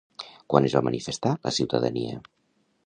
[0.53, 2.21] Quan es va manifestar la ciutadania?